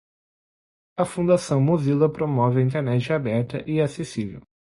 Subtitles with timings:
[0.97, 4.41] A Fundação Mozilla promove a internet aberta e acessível.